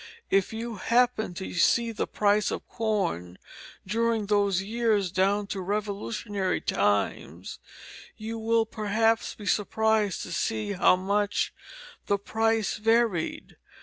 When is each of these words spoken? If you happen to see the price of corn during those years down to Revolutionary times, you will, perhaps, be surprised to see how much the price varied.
If 0.31 0.51
you 0.51 0.77
happen 0.77 1.35
to 1.35 1.53
see 1.53 1.91
the 1.91 2.07
price 2.07 2.49
of 2.49 2.67
corn 2.67 3.37
during 3.85 4.25
those 4.25 4.63
years 4.63 5.11
down 5.11 5.45
to 5.53 5.61
Revolutionary 5.61 6.59
times, 6.59 7.59
you 8.17 8.39
will, 8.39 8.65
perhaps, 8.65 9.35
be 9.35 9.45
surprised 9.45 10.23
to 10.23 10.31
see 10.31 10.71
how 10.71 10.95
much 10.95 11.53
the 12.07 12.17
price 12.17 12.77
varied. 12.77 13.57